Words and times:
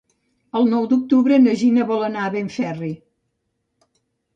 El 0.59 0.65
nou 0.69 0.87
d'octubre 0.93 1.39
na 1.45 1.55
Gina 1.65 1.87
vol 1.95 2.09
anar 2.11 2.27
a 2.31 2.35
Benferri. 2.41 2.95